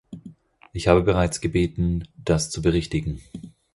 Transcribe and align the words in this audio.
Ich 0.73 0.87
habe 0.87 1.03
bereits 1.03 1.41
gebeten, 1.41 2.07
das 2.17 2.49
zu 2.49 2.63
berichtigen. 2.63 3.21